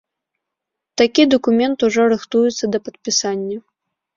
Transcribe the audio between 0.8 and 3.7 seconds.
Такі дакумент ужо рыхтуецца да падпісання.